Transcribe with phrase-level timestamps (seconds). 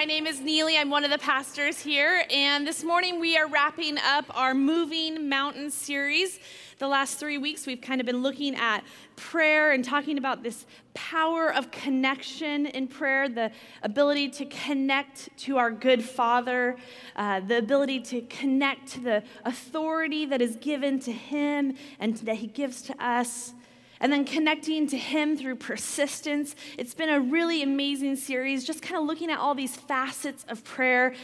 [0.00, 0.78] My name is Neely.
[0.78, 2.24] I'm one of the pastors here.
[2.30, 6.40] And this morning we are wrapping up our Moving Mountain series.
[6.78, 8.82] The last three weeks we've kind of been looking at
[9.16, 10.64] prayer and talking about this
[10.94, 13.52] power of connection in prayer, the
[13.82, 16.78] ability to connect to our good Father,
[17.16, 22.36] uh, the ability to connect to the authority that is given to Him and that
[22.36, 23.52] He gives to us
[24.00, 26.56] and then connecting to Him through persistence.
[26.78, 30.64] It's been a really amazing series, just kind of looking at all these facets of
[30.64, 31.14] prayer.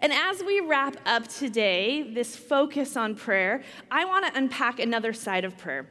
[0.00, 5.12] And as we wrap up today, this focus on prayer, I want to unpack another
[5.12, 5.86] side of prayer.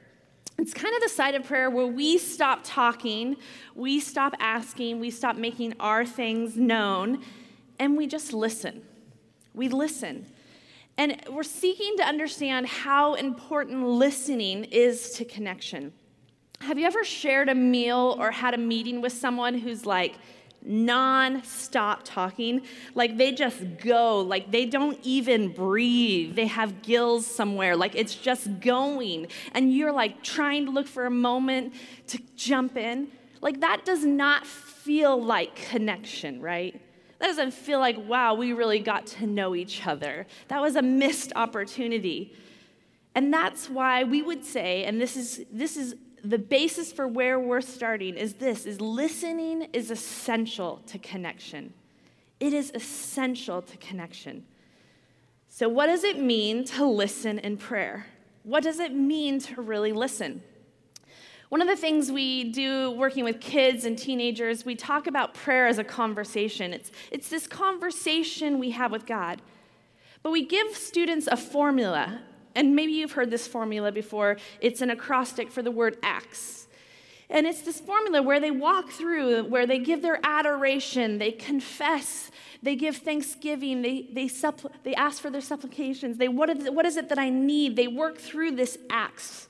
[0.57, 3.37] It's kind of the side of prayer where we stop talking,
[3.75, 7.23] we stop asking, we stop making our things known,
[7.77, 8.81] and we just listen.
[9.53, 10.25] We listen.
[10.97, 15.93] And we're seeking to understand how important listening is to connection.
[16.61, 20.15] Have you ever shared a meal or had a meeting with someone who's like
[20.61, 22.61] non-stop talking?
[22.93, 26.35] Like they just go, like they don't even breathe.
[26.35, 29.27] They have gills somewhere, like it's just going.
[29.53, 31.73] And you're like trying to look for a moment
[32.07, 33.07] to jump in.
[33.41, 36.79] Like that does not feel like connection, right?
[37.19, 40.27] That doesn't feel like, wow, we really got to know each other.
[40.49, 42.33] That was a missed opportunity.
[43.15, 47.39] And that's why we would say, and this is, this is the basis for where
[47.39, 51.73] we're starting is this is listening is essential to connection.
[52.39, 54.45] It is essential to connection.
[55.47, 58.05] So what does it mean to listen in prayer?
[58.43, 60.41] What does it mean to really listen?
[61.49, 65.67] One of the things we do working with kids and teenagers we talk about prayer
[65.67, 66.73] as a conversation.
[66.73, 69.41] It's, it's this conversation we have with god.
[70.21, 72.21] But we give students a formula
[72.59, 74.35] and maybe you've heard this formula before.
[74.59, 76.67] It's an acrostic for the word acts.
[77.29, 82.31] And it's this formula where they walk through, where they give their adoration, they confess,
[82.61, 86.17] they give thanksgiving, they, they, suppl- they ask for their supplications.
[86.17, 87.77] They, what, is, what is it that I need?
[87.77, 89.47] They work through this acts.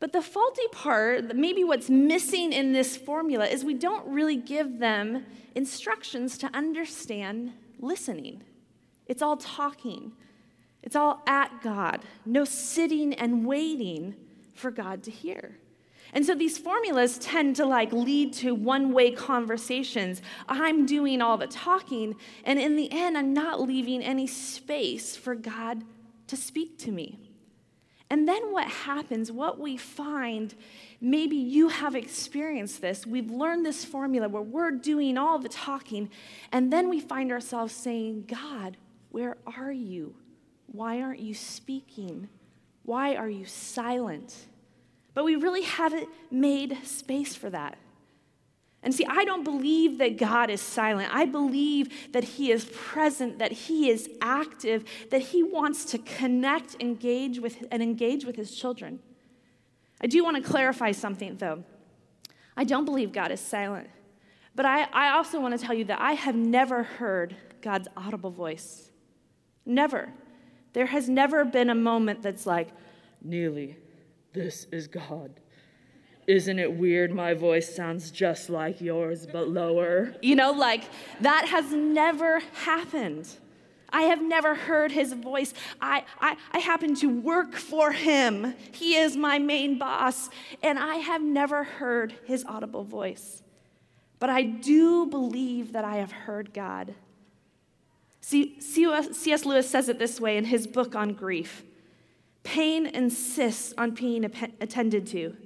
[0.00, 4.80] But the faulty part, maybe what's missing in this formula, is we don't really give
[4.80, 5.24] them
[5.54, 8.42] instructions to understand listening.
[9.06, 10.12] It's all talking.
[10.82, 14.14] It's all at God, no sitting and waiting
[14.52, 15.56] for God to hear.
[16.12, 20.20] And so these formulas tend to like lead to one-way conversations.
[20.48, 25.34] I'm doing all the talking, and in the end I'm not leaving any space for
[25.34, 25.84] God
[26.26, 27.18] to speak to me.
[28.10, 30.54] And then what happens, what we find,
[31.00, 33.06] maybe you have experienced this.
[33.06, 36.10] We've learned this formula where we're doing all the talking,
[36.50, 38.76] and then we find ourselves saying, God,
[39.10, 40.14] where are you?
[40.72, 42.28] Why aren't you speaking?
[42.84, 44.34] Why are you silent?
[45.14, 47.76] But we really haven't made space for that.
[48.82, 51.14] And see, I don't believe that God is silent.
[51.14, 56.76] I believe that He is present, that He is active, that He wants to connect,
[56.80, 58.98] engage with, and engage with His children.
[60.00, 61.62] I do want to clarify something, though.
[62.56, 63.88] I don't believe God is silent.
[64.54, 68.30] But I, I also want to tell you that I have never heard God's audible
[68.30, 68.90] voice.
[69.64, 70.12] Never.
[70.72, 72.68] There has never been a moment that's like,
[73.22, 73.76] Neely,
[74.32, 75.38] this is God.
[76.26, 80.14] Isn't it weird my voice sounds just like yours, but lower?
[80.22, 80.84] You know, like
[81.20, 83.28] that has never happened.
[83.92, 85.52] I have never heard his voice.
[85.80, 88.54] I, I, I happen to work for him.
[88.72, 90.30] He is my main boss,
[90.62, 93.42] and I have never heard his audible voice.
[94.18, 96.94] But I do believe that I have heard God.
[98.22, 99.44] C.S.
[99.44, 101.64] Lewis says it this way in his book on grief
[102.44, 105.36] Pain insists on being attended to.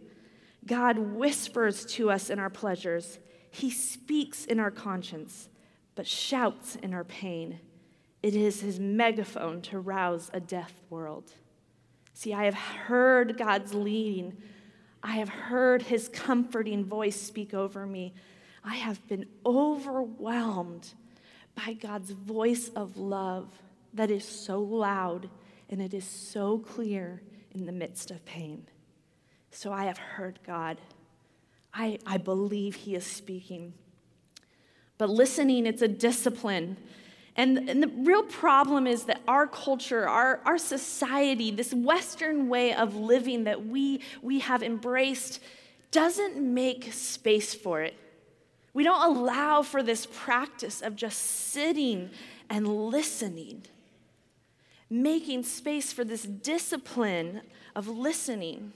[0.66, 3.18] God whispers to us in our pleasures,
[3.50, 5.48] He speaks in our conscience,
[5.94, 7.60] but shouts in our pain.
[8.22, 11.32] It is His megaphone to rouse a deaf world.
[12.14, 14.36] See, I have heard God's leading.
[15.02, 18.14] I have heard His comforting voice speak over me.
[18.64, 20.94] I have been overwhelmed
[21.56, 23.48] by God's voice of love
[23.94, 25.28] that is so loud
[25.70, 27.22] and it is so clear
[27.52, 28.66] in the midst of pain.
[29.50, 30.78] So I have heard God.
[31.72, 33.72] I, I believe He is speaking.
[34.98, 36.76] But listening, it's a discipline.
[37.36, 42.72] And, and, the real problem is that our culture, our, our society, this Western way
[42.72, 45.40] of living that we, we have embraced,
[45.90, 47.94] doesn't make space for it.
[48.76, 52.10] We don't allow for this practice of just sitting
[52.50, 53.62] and listening,
[54.90, 57.40] making space for this discipline
[57.74, 58.74] of listening.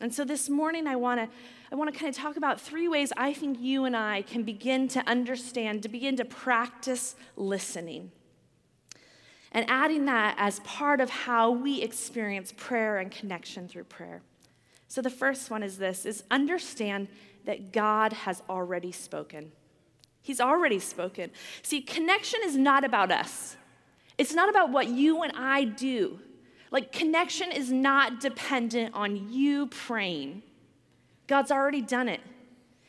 [0.00, 1.28] And so this morning, I want to
[1.70, 4.42] I want to kind of talk about three ways I think you and I can
[4.42, 8.12] begin to understand, to begin to practice listening.
[9.52, 14.22] And adding that as part of how we experience prayer and connection through prayer.
[14.88, 17.08] So the first one is this is understand
[17.46, 19.52] that God has already spoken.
[20.20, 21.30] He's already spoken.
[21.62, 23.56] See, connection is not about us.
[24.18, 26.18] It's not about what you and I do.
[26.70, 30.42] Like, connection is not dependent on you praying.
[31.26, 32.20] God's already done it.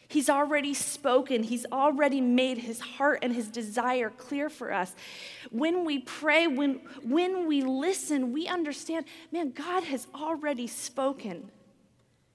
[0.10, 1.44] He's already spoken.
[1.44, 4.96] He's already made his heart and his desire clear for us.
[5.52, 11.52] When we pray, when, when we listen, we understand, man, God has already spoken.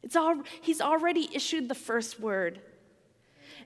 [0.02, 2.60] It's all, he's already issued the first word.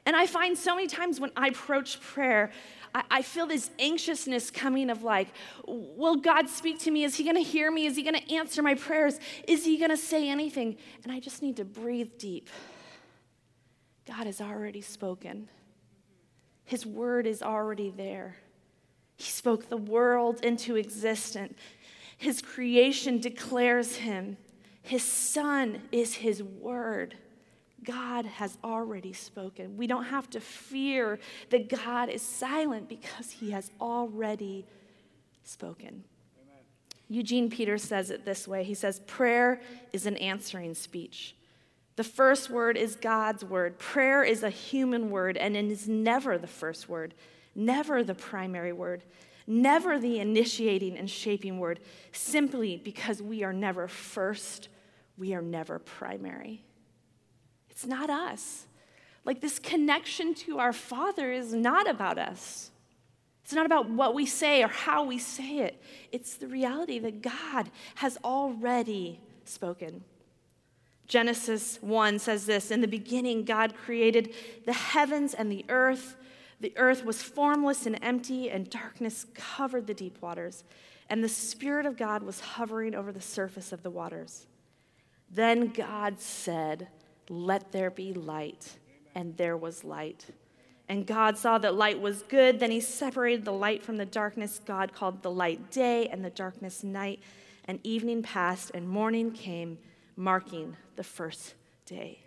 [0.04, 2.52] And I find so many times when I approach prayer,
[2.94, 5.28] I, I feel this anxiousness coming of like,
[5.66, 7.04] will God speak to me?
[7.04, 7.86] Is he going to hear me?
[7.86, 9.18] Is he going to answer my prayers?
[9.48, 10.76] Is he going to say anything?
[11.02, 12.48] And I just need to breathe deep.
[14.06, 15.48] God has already spoken,
[16.64, 18.36] his word is already there.
[19.16, 21.54] He spoke the world into existence.
[22.18, 24.36] His creation declares him.
[24.86, 27.16] His son is his word.
[27.82, 29.76] God has already spoken.
[29.76, 31.18] We don't have to fear
[31.50, 34.64] that God is silent because he has already
[35.42, 36.04] spoken.
[36.40, 36.62] Amen.
[37.08, 39.60] Eugene Peterson says it this way He says, Prayer
[39.92, 41.34] is an answering speech.
[41.96, 43.80] The first word is God's word.
[43.80, 47.12] Prayer is a human word, and it is never the first word,
[47.56, 49.02] never the primary word,
[49.48, 51.80] never the initiating and shaping word,
[52.12, 54.68] simply because we are never first
[55.18, 56.64] we are never primary.
[57.70, 58.66] It's not us.
[59.24, 62.70] Like this connection to our Father is not about us.
[63.44, 65.80] It's not about what we say or how we say it.
[66.10, 70.02] It's the reality that God has already spoken.
[71.06, 74.34] Genesis 1 says this In the beginning, God created
[74.64, 76.16] the heavens and the earth.
[76.58, 80.64] The earth was formless and empty, and darkness covered the deep waters.
[81.08, 84.46] And the Spirit of God was hovering over the surface of the waters.
[85.36, 86.88] Then God said,
[87.28, 88.78] Let there be light.
[89.14, 90.24] And there was light.
[90.88, 92.58] And God saw that light was good.
[92.58, 94.60] Then he separated the light from the darkness.
[94.64, 97.20] God called the light day and the darkness night.
[97.66, 99.76] And evening passed and morning came,
[100.16, 101.54] marking the first
[101.84, 102.20] day.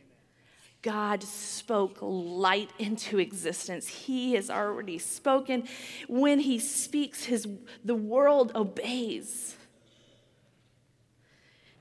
[0.84, 3.88] God spoke light into existence.
[3.88, 5.68] He has already spoken.
[6.08, 7.48] When he speaks, his,
[7.84, 9.56] the world obeys.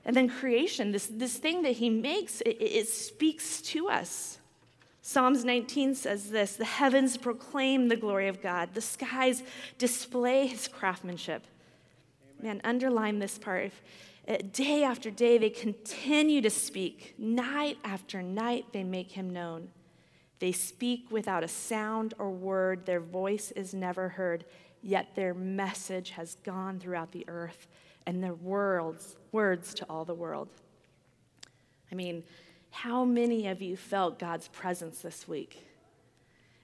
[0.09, 4.39] And then creation, this, this thing that he makes, it, it speaks to us.
[5.03, 9.43] Psalms 19 says this The heavens proclaim the glory of God, the skies
[9.77, 11.45] display his craftsmanship.
[12.41, 13.65] Man, underline this part.
[13.65, 13.81] If,
[14.27, 17.13] uh, day after day, they continue to speak.
[17.19, 19.69] Night after night, they make him known.
[20.39, 22.87] They speak without a sound or word.
[22.87, 24.43] Their voice is never heard,
[24.81, 27.67] yet their message has gone throughout the earth
[28.09, 30.49] and their words, words to all the world.
[31.91, 32.23] I mean,
[32.71, 35.63] how many of you felt God's presence this week?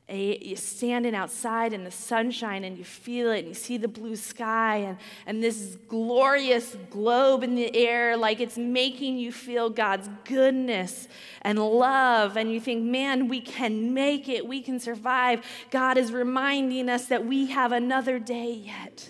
[0.08, 4.16] you're standing outside in the sunshine and you feel it and you see the blue
[4.16, 10.08] sky and, and this glorious globe in the air like it's making you feel god's
[10.24, 11.08] goodness
[11.42, 16.12] and love and you think man we can make it we can survive god is
[16.12, 19.10] reminding us that we have another day yet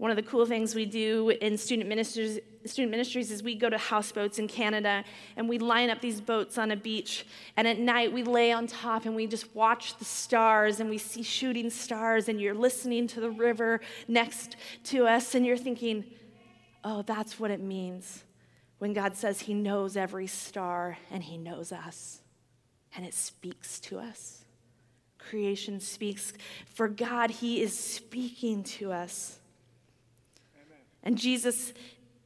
[0.00, 3.68] one of the cool things we do in student ministries, student ministries is we go
[3.68, 5.04] to houseboats in Canada
[5.36, 7.26] and we line up these boats on a beach.
[7.54, 10.96] And at night we lay on top and we just watch the stars and we
[10.96, 12.30] see shooting stars.
[12.30, 16.06] And you're listening to the river next to us and you're thinking,
[16.82, 18.24] oh, that's what it means
[18.78, 22.22] when God says He knows every star and He knows us.
[22.96, 24.46] And it speaks to us.
[25.18, 26.32] Creation speaks.
[26.64, 29.39] For God, He is speaking to us.
[31.02, 31.72] And Jesus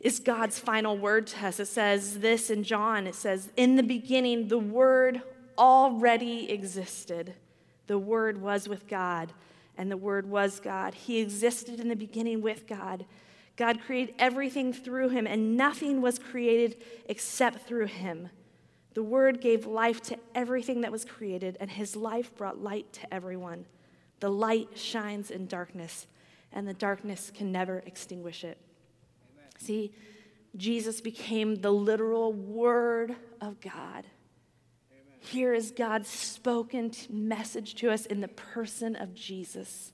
[0.05, 1.59] is God's final word to us.
[1.59, 5.23] It says this in John it says, In the beginning, the Word
[5.57, 7.35] already existed.
[7.87, 9.33] The Word was with God,
[9.77, 10.95] and the Word was God.
[10.95, 13.07] He existed in the beginning with God.
[13.57, 16.77] God created everything through him, and nothing was created
[17.07, 18.29] except through him.
[18.95, 23.15] The Word gave life to everything that was created, and his life brought light to
[23.15, 23.65] everyone.
[24.21, 26.07] The light shines in darkness,
[26.53, 28.59] and the darkness can never extinguish it.
[29.59, 29.93] See,
[30.57, 34.05] Jesus became the literal Word of God.
[34.91, 35.19] Amen.
[35.21, 39.93] Here is God's spoken message to us in the person of Jesus.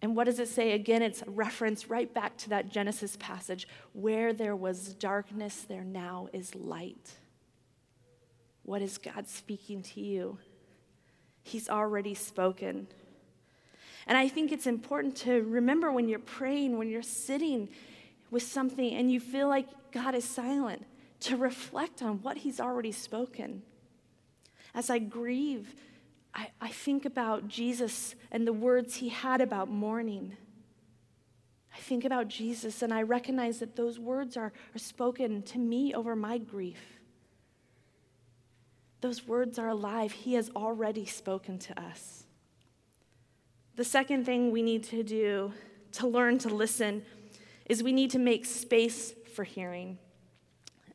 [0.00, 0.72] And what does it say?
[0.72, 5.82] Again, it's a reference right back to that Genesis passage where there was darkness, there
[5.82, 7.14] now is light.
[8.64, 10.38] What is God speaking to you?
[11.42, 12.86] He's already spoken.
[14.06, 17.68] And I think it's important to remember when you're praying, when you're sitting
[18.30, 20.84] with something and you feel like God is silent,
[21.20, 23.62] to reflect on what He's already spoken.
[24.74, 25.74] As I grieve,
[26.34, 30.36] I, I think about Jesus and the words He had about mourning.
[31.74, 35.94] I think about Jesus and I recognize that those words are, are spoken to me
[35.94, 37.00] over my grief.
[39.00, 40.12] Those words are alive.
[40.12, 42.23] He has already spoken to us.
[43.76, 45.52] The second thing we need to do
[45.92, 47.02] to learn to listen
[47.66, 49.98] is we need to make space for hearing.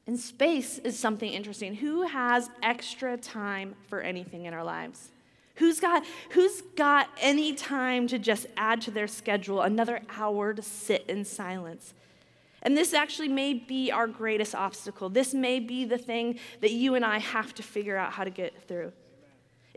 [0.07, 1.75] And space is something interesting.
[1.75, 5.09] Who has extra time for anything in our lives?
[5.55, 10.61] Who's got, who's got any time to just add to their schedule another hour to
[10.61, 11.93] sit in silence?
[12.61, 15.09] And this actually may be our greatest obstacle.
[15.09, 18.29] This may be the thing that you and I have to figure out how to
[18.29, 18.93] get through.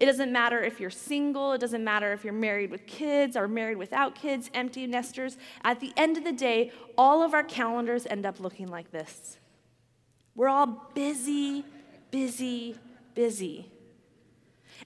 [0.03, 3.47] It doesn't matter if you're single, it doesn't matter if you're married with kids or
[3.47, 5.37] married without kids, empty nesters.
[5.63, 9.39] At the end of the day, all of our calendars end up looking like this.
[10.35, 11.65] We're all busy,
[12.11, 12.75] busy,
[13.15, 13.71] busy.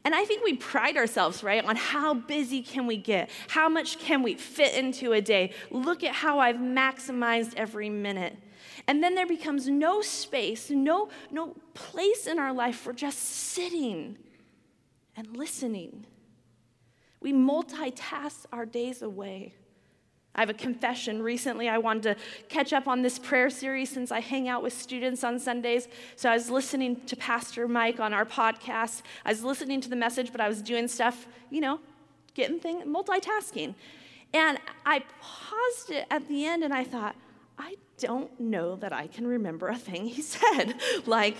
[0.04, 3.30] And I think we pride ourselves, right, on how busy can we get?
[3.48, 5.54] How much can we fit into a day?
[5.70, 8.36] Look at how I've maximized every minute.
[8.86, 14.18] And then there becomes no space, no, no place in our life for just sitting
[15.16, 16.06] and listening.
[17.20, 19.54] We multitask our days away.
[20.34, 21.22] I have a confession.
[21.22, 22.16] Recently, I wanted to
[22.48, 25.88] catch up on this prayer series since I hang out with students on Sundays.
[26.14, 29.00] So I was listening to Pastor Mike on our podcast.
[29.24, 31.80] I was listening to the message, but I was doing stuff, you know,
[32.34, 33.74] getting things, multitasking.
[34.34, 37.16] And I paused it at the end and I thought,
[37.58, 40.74] I don't know that I can remember a thing he said.
[41.06, 41.36] like,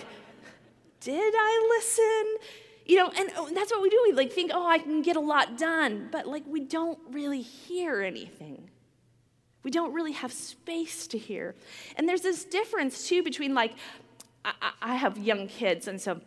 [1.01, 2.66] did I listen?
[2.87, 4.01] You know, and oh, that's what we do.
[4.07, 7.41] We like think, oh, I can get a lot done, but like we don't really
[7.41, 8.69] hear anything.
[9.63, 11.53] We don't really have space to hear.
[11.97, 13.73] And there's this difference, too, between like,
[14.45, 16.21] I, I have young kids, and so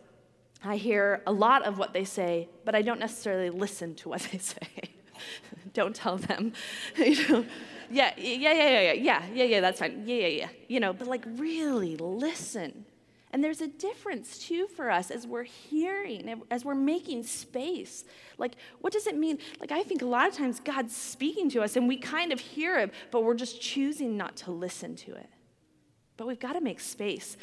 [0.63, 4.21] I hear a lot of what they say, but I don't necessarily listen to what
[4.31, 4.57] they say.
[5.73, 6.53] don't tell them.
[6.97, 7.45] you know,
[7.89, 10.03] yeah, yeah, yeah, yeah, yeah, yeah, yeah, yeah, that's fine.
[10.05, 10.49] Yeah, yeah, yeah.
[10.67, 12.85] You know, but like really listen.
[13.31, 18.03] And there's a difference too for us as we're hearing, as we're making space.
[18.37, 19.39] Like, what does it mean?
[19.59, 22.39] Like, I think a lot of times God's speaking to us and we kind of
[22.39, 25.29] hear Him, but we're just choosing not to listen to it.
[26.17, 27.37] But we've got to make space.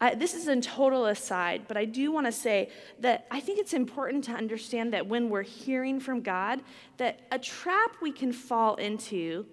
[0.00, 2.70] I, this is a total aside, but I do want to say
[3.00, 6.60] that I think it's important to understand that when we're hearing from God,
[6.98, 9.46] that a trap we can fall into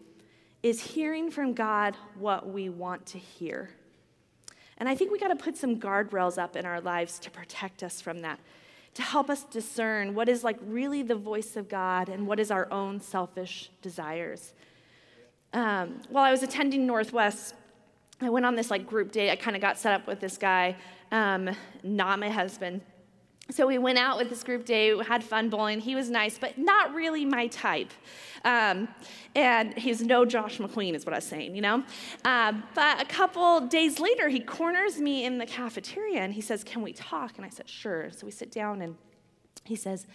[0.61, 3.71] is hearing from God what we want to hear.
[4.81, 7.83] And I think we got to put some guardrails up in our lives to protect
[7.83, 8.39] us from that,
[8.95, 12.49] to help us discern what is like really the voice of God and what is
[12.49, 14.53] our own selfish desires.
[15.53, 17.53] Um, while I was attending Northwest,
[18.21, 19.29] I went on this like group date.
[19.29, 20.75] I kind of got set up with this guy,
[21.11, 21.51] um,
[21.83, 22.81] not my husband.
[23.51, 25.81] So we went out with this group day, we had fun bowling.
[25.81, 27.91] He was nice, but not really my type.
[28.45, 28.87] Um,
[29.35, 31.83] and he's no Josh McQueen, is what I was saying, you know?
[32.23, 36.63] Um, but a couple days later, he corners me in the cafeteria and he says,
[36.63, 37.33] Can we talk?
[37.35, 38.09] And I said, Sure.
[38.11, 38.95] So we sit down and
[39.65, 40.07] he says,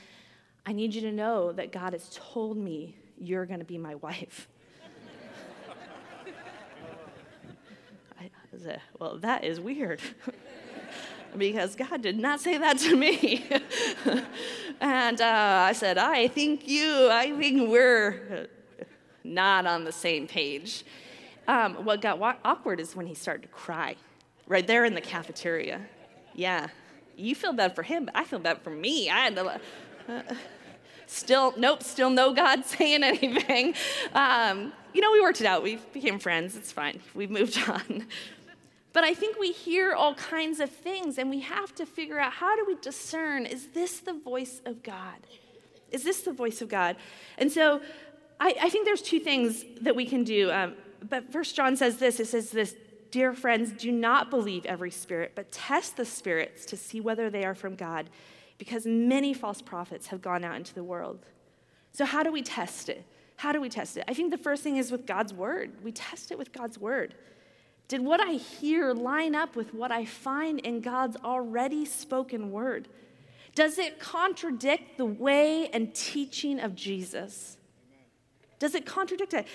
[0.64, 3.96] I need you to know that God has told me you're going to be my
[3.96, 4.48] wife.
[8.18, 10.00] I said, Well, that is weird.
[11.36, 13.44] because God did not say that to me.
[14.80, 18.48] and uh, I said, I think you, I think we're
[19.24, 20.84] not on the same page.
[21.48, 23.96] Um, what got wa- awkward is when he started to cry
[24.46, 25.80] right there in the cafeteria.
[26.34, 26.68] Yeah,
[27.16, 29.10] you feel bad for him, but I feel bad for me.
[29.10, 29.60] I had to.
[30.08, 30.22] Uh,
[31.06, 33.74] still, nope, still no God saying anything.
[34.12, 35.62] Um, you know, we worked it out.
[35.62, 36.56] We became friends.
[36.56, 37.00] It's fine.
[37.14, 38.06] We moved on.
[38.96, 42.32] But I think we hear all kinds of things and we have to figure out
[42.32, 45.18] how do we discern is this the voice of God?
[45.90, 46.96] Is this the voice of God?
[47.36, 47.82] And so
[48.40, 50.50] I, I think there's two things that we can do.
[50.50, 50.76] Um,
[51.06, 52.74] but First John says this it says this,
[53.10, 57.44] Dear friends, do not believe every spirit, but test the spirits to see whether they
[57.44, 58.08] are from God,
[58.56, 61.18] because many false prophets have gone out into the world.
[61.92, 63.04] So, how do we test it?
[63.36, 64.04] How do we test it?
[64.08, 65.72] I think the first thing is with God's word.
[65.84, 67.14] We test it with God's word.
[67.88, 72.88] Did what I hear line up with what I find in God's already spoken word?
[73.54, 77.56] Does it contradict the way and teaching of Jesus?
[78.58, 79.46] Does it contradict it?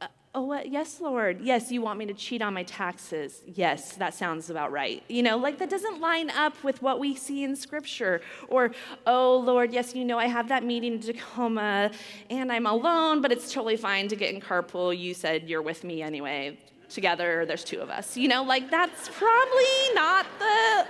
[0.00, 0.70] Uh, oh, what?
[0.70, 1.40] Yes, Lord.
[1.40, 3.42] Yes, you want me to cheat on my taxes.
[3.46, 5.02] Yes, that sounds about right.
[5.08, 8.20] You know, like that doesn't line up with what we see in Scripture.
[8.48, 8.70] Or,
[9.06, 11.90] oh, Lord, yes, you know, I have that meeting in Tacoma
[12.28, 14.96] and I'm alone, but it's totally fine to get in carpool.
[14.96, 16.58] You said you're with me anyway.
[16.88, 18.16] Together, there's two of us.
[18.16, 20.86] You know, like that's probably not the.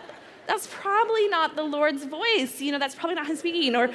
[0.46, 2.58] That's probably not the Lord's voice.
[2.62, 3.76] You know, that's probably not Him speaking.
[3.76, 3.90] Or,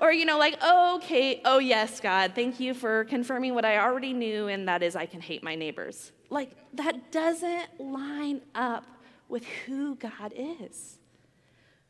[0.00, 3.78] or, you know, like, oh, okay, oh, yes, God, thank you for confirming what I
[3.78, 6.12] already knew, and that is I can hate my neighbors.
[6.30, 8.84] Like, that doesn't line up
[9.28, 10.98] with who God is.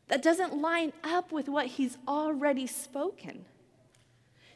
[0.07, 3.45] That doesn't line up with what He's already spoken.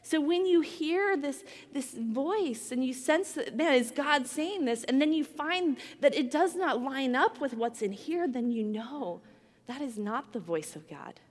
[0.03, 4.65] So when you hear this, this voice and you sense that, man, is God saying
[4.65, 8.27] this, and then you find that it does not line up with what's in here,
[8.27, 9.22] then you know
[9.67, 11.22] that is not the voice of God.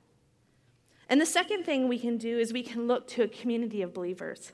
[1.08, 3.92] And the second thing we can do is we can look to a community of
[3.92, 4.52] believers.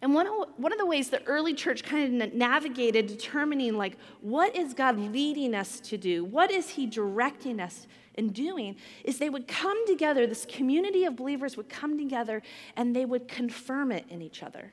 [0.00, 3.96] And one of, one of the ways the early church kind of navigated determining, like,
[4.20, 6.24] what is God leading us to do?
[6.24, 8.76] What is He directing us in doing?
[9.04, 12.42] Is they would come together, this community of believers would come together
[12.76, 14.72] and they would confirm it in each other.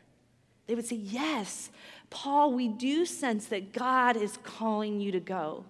[0.67, 1.72] They would say, Yes,
[2.10, 5.65] Paul, we do sense that God is calling you to go.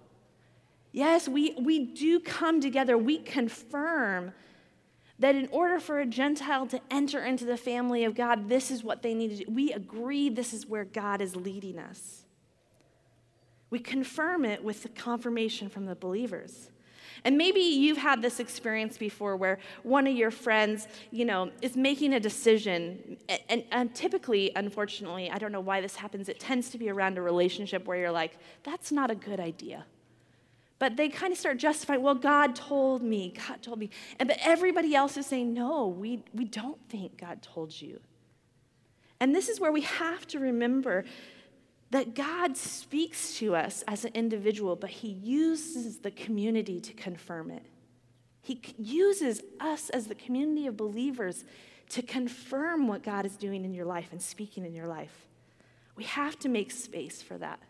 [0.92, 4.32] Yes, we, we do come together, we confirm
[5.18, 8.84] that in order for a Gentile to enter into the family of God, this is
[8.84, 9.50] what they need to do.
[9.50, 12.24] We agree this is where God is leading us.
[13.70, 16.70] We confirm it with the confirmation from the believers.
[17.24, 21.76] And maybe you've had this experience before where one of your friends, you know, is
[21.76, 23.16] making a decision.
[23.28, 26.90] And, and, and, typically, unfortunately, I don't know why this happens, it tends to be
[26.90, 29.86] around a relationship where you're like, that's not a good idea.
[30.78, 33.90] But they kind of start justifying, well, God told me, God told me.
[34.18, 38.00] And but everybody else is saying, no, we, we don't think God told you.
[39.18, 41.04] And this is where we have to remember
[41.90, 47.50] that God speaks to us as an individual, but He uses the community to confirm
[47.50, 47.62] it.
[48.42, 51.44] He uses us as the community of believers
[51.90, 55.26] to confirm what God is doing in your life and speaking in your life.
[55.94, 57.60] We have to make space for that.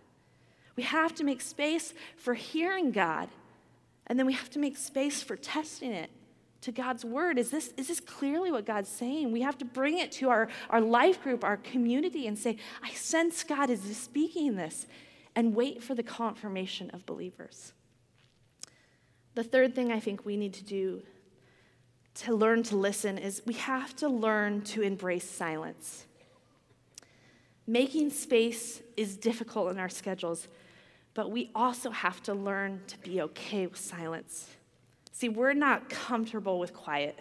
[0.77, 3.29] We have to make space for hearing God.
[4.07, 6.11] And then we have to make space for testing it
[6.61, 7.39] to God's word.
[7.39, 9.33] Is this, is this clearly what God's saying?
[9.33, 12.91] We have to bring it to our, our life group, our community, and say, I
[12.91, 14.87] sense God is speaking this,
[15.35, 17.73] and wait for the confirmation of believers.
[19.35, 21.03] The third thing I think we need to do
[22.15, 26.07] to learn to listen is we have to learn to embrace silence.
[27.67, 30.49] Making space is difficult in our schedules
[31.17, 34.51] but we also have to learn to be okay with silence.
[35.13, 37.19] See, we're not comfortable with quiet.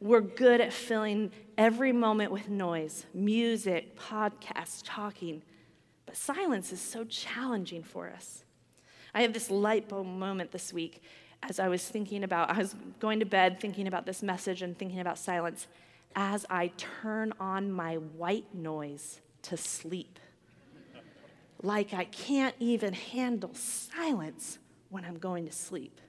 [0.00, 5.42] We're good at filling every moment with noise, music, podcasts, talking.
[6.04, 8.44] But silence is so challenging for us.
[9.14, 11.00] I have this light bulb moment this week
[11.44, 14.76] as I was thinking about, I was going to bed thinking about this message and
[14.76, 15.68] thinking about silence
[16.16, 20.18] as I turn on my white noise to sleep
[21.66, 26.00] like I can't even handle silence when I'm going to sleep.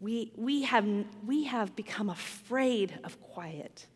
[0.00, 0.86] We, we, have,
[1.26, 3.86] we have become afraid of quiet.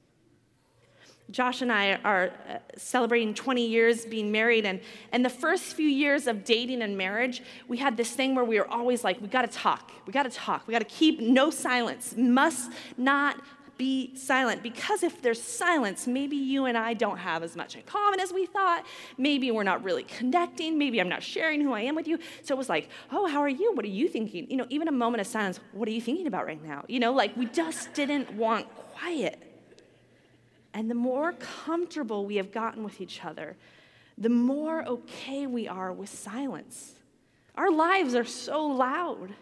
[1.31, 5.89] Josh and I are uh, celebrating 20 years being married, and, and the first few
[5.89, 9.29] years of dating and marriage, we had this thing where we were always like, we
[9.29, 13.41] gotta talk, we gotta talk, we gotta keep no silence, must not
[13.77, 14.63] be silent.
[14.63, 18.33] Because if there's silence, maybe you and I don't have as much in common as
[18.33, 18.87] we thought.
[19.19, 20.79] Maybe we're not really connecting.
[20.79, 22.19] Maybe I'm not sharing who I am with you.
[22.43, 23.73] So it was like, oh, how are you?
[23.75, 24.51] What are you thinking?
[24.51, 26.85] You know, even a moment of silence, what are you thinking about right now?
[26.89, 29.41] You know, like we just didn't want quiet.
[30.73, 33.57] And the more comfortable we have gotten with each other,
[34.19, 36.95] the more okay we are with silence.
[37.57, 39.35] Our lives are so loud.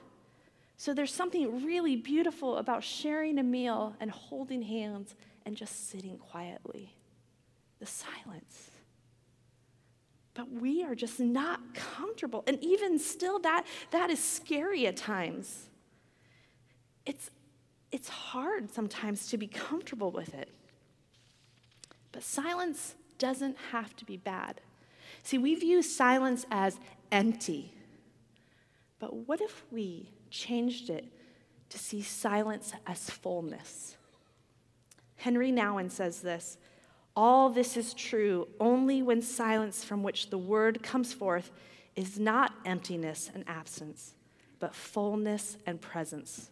[0.83, 5.15] So there's something really beautiful about sharing a meal and holding hands
[5.47, 6.93] and just sitting quietly.
[7.79, 8.73] The silence.
[10.35, 12.43] But we are just not comfortable.
[12.49, 15.69] And even still, that, that is scary at times.
[17.07, 17.31] It's,
[17.93, 20.49] it's hard sometimes to be comfortable with it.
[22.11, 24.61] But silence doesn't have to be bad.
[25.23, 26.81] See, we view silence as
[27.13, 27.73] empty.
[28.99, 31.05] But what if we changed it
[31.69, 33.97] to see silence as fullness.
[35.17, 36.59] Henri Nouwen says this
[37.15, 41.53] All this is true only when silence from which the word comes forth
[41.95, 44.15] is not emptiness and absence,
[44.59, 46.51] but fullness and presence.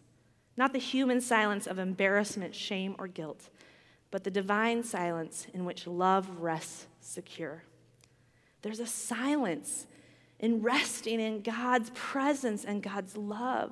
[0.55, 3.49] Not the human silence of embarrassment, shame, or guilt,
[4.11, 7.63] but the divine silence in which love rests secure.
[8.61, 9.87] There's a silence
[10.41, 13.71] in resting in God's presence and God's love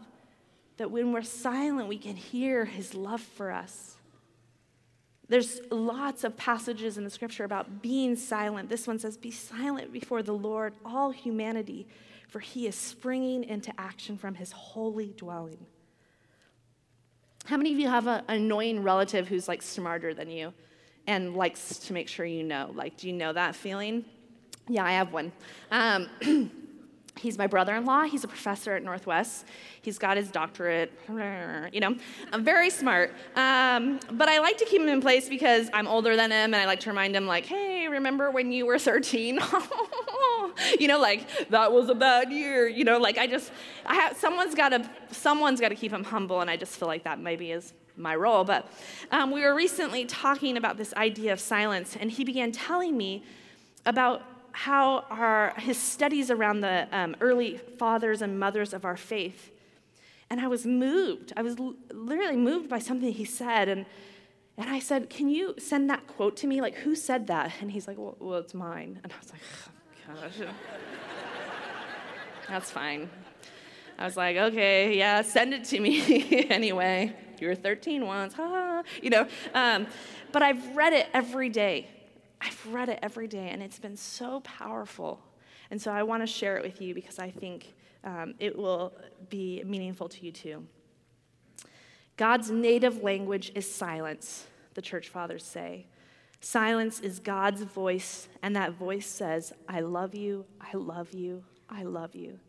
[0.77, 3.97] that when we're silent, we can hear his love for us.
[5.27, 8.69] There's lots of passages in the scripture about being silent.
[8.69, 11.87] This one says, Be silent before the Lord, all humanity,
[12.29, 15.65] for he is springing into action from his holy dwelling.
[17.45, 20.53] How many of you have an annoying relative who's like smarter than you
[21.07, 22.71] and likes to make sure you know?
[22.73, 24.05] Like, do you know that feeling?
[24.67, 25.31] Yeah, I have one.
[25.71, 26.09] Um,
[27.19, 28.03] He's my brother in law.
[28.03, 29.45] He's a professor at Northwest.
[29.81, 30.91] He's got his doctorate.
[31.09, 31.95] You know,
[32.31, 33.13] I'm very smart.
[33.35, 36.55] Um, but I like to keep him in place because I'm older than him, and
[36.55, 39.39] I like to remind him, like, hey, remember when you were 13?
[40.79, 42.67] you know, like that was a bad year.
[42.67, 43.51] You know, like I just,
[43.85, 46.87] I have someone's got to, someone's got to keep him humble, and I just feel
[46.87, 48.45] like that maybe is my role.
[48.45, 48.71] But
[49.11, 53.23] um, we were recently talking about this idea of silence, and he began telling me
[53.85, 54.23] about
[54.63, 59.53] how our, his studies around the um, early fathers and mothers of our faith.
[60.29, 61.31] And I was moved.
[61.37, 61.55] I was
[61.93, 63.69] literally moved by something he said.
[63.69, 63.85] And,
[64.57, 66.59] and I said, Can you send that quote to me?
[66.59, 67.53] Like, who said that?
[67.61, 68.99] And he's like, Well, well it's mine.
[69.01, 69.41] And I was like,
[70.09, 70.47] oh, Gosh.
[72.49, 73.09] That's fine.
[73.97, 77.15] I was like, Okay, yeah, send it to me anyway.
[77.39, 79.25] You were 13 once, ha, you know.
[79.53, 79.87] Um,
[80.33, 81.87] but I've read it every day
[82.41, 85.21] I've read it every day and it's been so powerful.
[85.71, 87.73] And so I want to share it with you because I think
[88.03, 88.93] um, it will
[89.29, 90.65] be meaningful to you too.
[92.17, 95.85] God's native language is silence, the church fathers say.
[96.41, 101.83] Silence is God's voice, and that voice says, I love you, I love you, I
[101.83, 102.39] love you.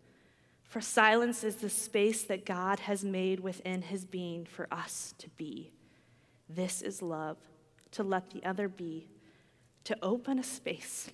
[0.63, 5.29] For silence is the space that God has made within his being for us to
[5.31, 5.73] be.
[6.49, 7.37] This is love,
[7.93, 9.09] to let the other be
[9.85, 11.11] to open a space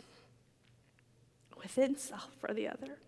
[1.57, 2.99] within self for the other.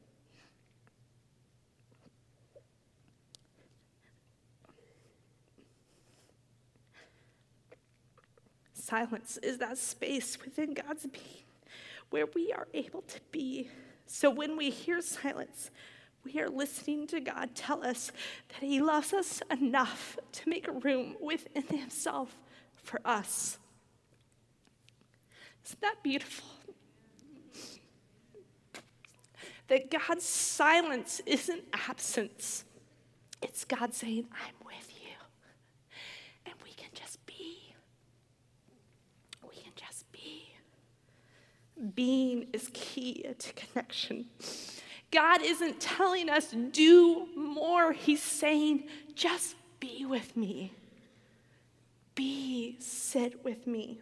[8.73, 11.45] Silence is that space within God's being
[12.11, 13.69] where we are able to be.
[14.07, 15.71] So when we hear silence,
[16.25, 18.13] we are listening to God tell us
[18.49, 22.35] that He loves us enough to make room within Himself
[22.77, 23.59] for us.
[25.69, 26.47] Isn't that beautiful?
[29.67, 32.65] That God's silence isn't absence,
[33.43, 35.13] it's God saying, I'm with you.
[36.47, 37.75] And we can just be.
[39.43, 40.55] We can just be.
[41.95, 44.25] Being is key to connection.
[45.11, 47.93] God isn't telling us, do more.
[47.93, 50.73] He's saying, just be with me.
[52.15, 54.01] Be, sit with me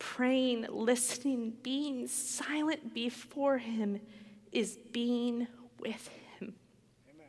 [0.00, 4.00] praying, listening, being silent before Him
[4.50, 5.46] is being
[5.78, 6.54] with Him.
[7.08, 7.28] Amen.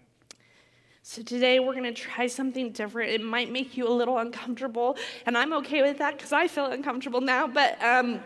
[1.03, 3.11] So today we're going to try something different.
[3.11, 6.65] It might make you a little uncomfortable, and I'm okay with that because I feel
[6.65, 7.45] uncomfortable now.
[7.45, 8.21] But um,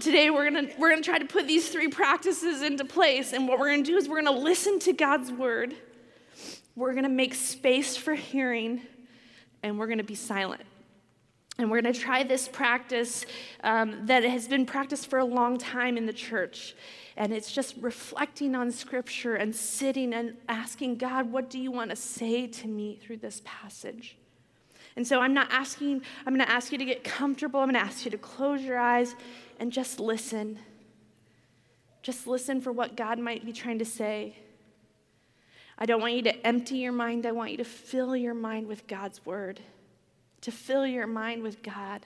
[0.00, 3.32] today we're going to we're going to try to put these three practices into place,
[3.34, 5.74] and what we're going to do is we're going to listen to God's word.
[6.74, 8.80] We're going to make space for hearing,
[9.62, 10.62] and we're going to be silent.
[11.58, 13.26] And we're going to try this practice
[13.62, 16.74] um, that has been practiced for a long time in the church.
[17.16, 21.90] And it's just reflecting on Scripture and sitting and asking God, what do you want
[21.90, 24.16] to say to me through this passage?
[24.96, 27.60] And so I'm not asking, I'm going to ask you to get comfortable.
[27.60, 29.14] I'm going to ask you to close your eyes
[29.60, 30.58] and just listen.
[32.02, 34.36] Just listen for what God might be trying to say.
[35.78, 38.68] I don't want you to empty your mind, I want you to fill your mind
[38.68, 39.60] with God's word
[40.44, 42.04] to fill your mind with God.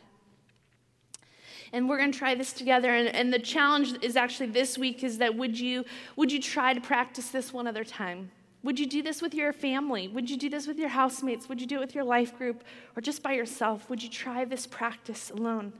[1.72, 2.94] And we're going to try this together.
[2.94, 6.72] And, and the challenge is actually this week is that would you, would you try
[6.72, 8.30] to practice this one other time?
[8.62, 10.06] Would you do this with your family?
[10.06, 11.48] Would you do this with your housemates?
[11.48, 12.62] Would you do it with your life group
[12.96, 13.90] or just by yourself?
[13.90, 15.72] Would you try this practice alone?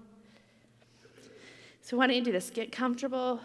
[1.80, 2.50] So, why don't you do this?
[2.50, 3.40] Get comfortable,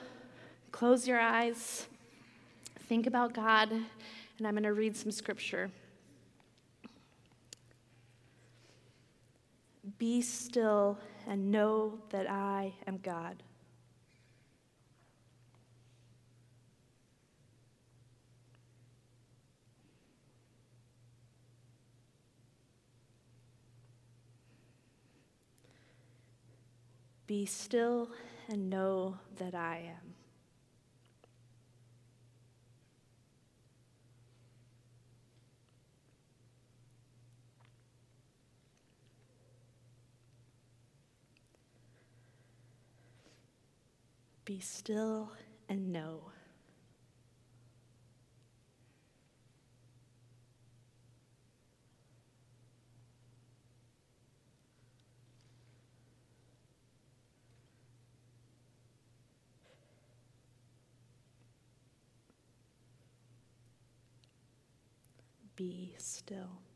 [0.72, 1.88] close your eyes,
[2.90, 5.72] think about God, and I'm going to read some scripture.
[9.98, 13.44] Be still and know that I am God.
[27.28, 28.10] Be still
[28.48, 30.23] and know that I am.
[44.46, 45.32] Be still
[45.70, 46.32] and know.
[65.56, 66.73] Be still.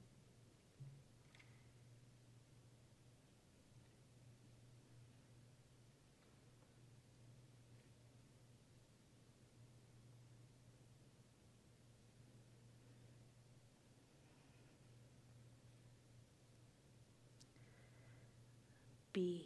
[19.18, 19.42] Be.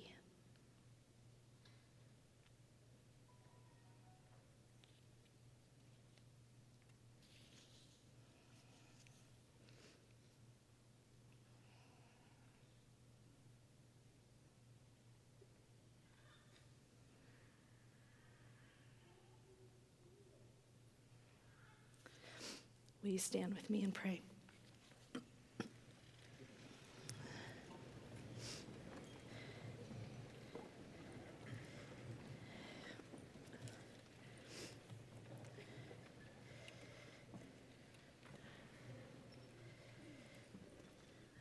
[23.01, 24.21] Will you stand with me and pray?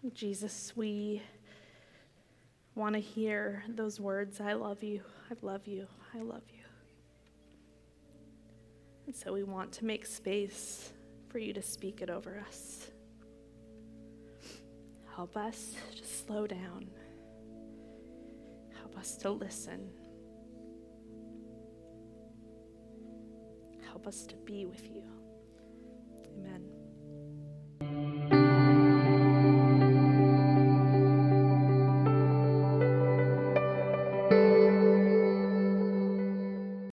[0.09, 1.23] Jesus, we
[2.75, 6.65] want to hear those words I love you, I love you, I love you.
[9.07, 10.91] And so we want to make space
[11.29, 12.91] for you to speak it over us.
[15.15, 16.89] Help us to slow down,
[18.79, 19.91] help us to listen,
[23.87, 25.03] help us to be with you.
[27.83, 28.40] Amen.